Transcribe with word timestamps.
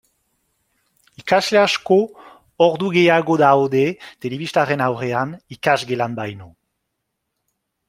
Ikasle 1.23 1.59
asko 1.63 1.97
ordu 2.67 2.89
gehiago 2.95 3.37
daude 3.43 3.85
telebistaren 4.27 4.83
aurrean 4.89 5.37
ikasgelan 5.59 6.19
baino. 6.25 6.51